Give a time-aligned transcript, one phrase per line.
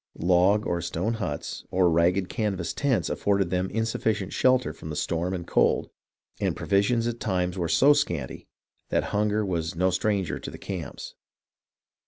[0.17, 5.45] Log or stone huts or ragged canvas tents afforded them insufficient shelter from storm and
[5.45, 5.91] cold,
[6.39, 8.47] and provi sions at times were so scanty
[8.89, 11.13] that hunger was no stranger to the camps.